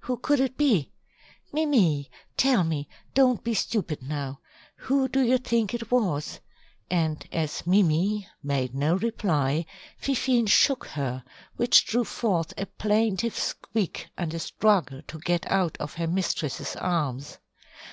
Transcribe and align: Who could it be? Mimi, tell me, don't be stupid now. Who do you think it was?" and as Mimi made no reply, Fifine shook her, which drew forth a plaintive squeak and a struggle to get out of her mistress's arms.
Who 0.00 0.16
could 0.16 0.40
it 0.40 0.56
be? 0.56 0.90
Mimi, 1.52 2.10
tell 2.36 2.64
me, 2.64 2.88
don't 3.14 3.44
be 3.44 3.54
stupid 3.54 4.02
now. 4.02 4.40
Who 4.78 5.06
do 5.06 5.20
you 5.20 5.38
think 5.38 5.74
it 5.74 5.92
was?" 5.92 6.40
and 6.90 7.24
as 7.30 7.64
Mimi 7.68 8.26
made 8.42 8.74
no 8.74 8.96
reply, 8.96 9.64
Fifine 9.96 10.46
shook 10.48 10.86
her, 10.86 11.22
which 11.54 11.86
drew 11.86 12.02
forth 12.02 12.52
a 12.58 12.66
plaintive 12.66 13.36
squeak 13.38 14.08
and 14.18 14.34
a 14.34 14.40
struggle 14.40 15.02
to 15.02 15.20
get 15.20 15.46
out 15.48 15.76
of 15.78 15.94
her 15.94 16.08
mistress's 16.08 16.74
arms. 16.74 17.38